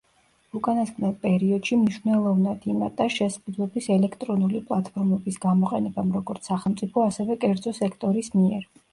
[0.59, 8.67] უკანასკნელ პერიოდში მნიშვნელოვნად იმატა შესყიდვების ელექტრონული პლატფორმების გამოყენებამ როგორც სახელმწიფო, ასევე კერძო სექტორის მიერ.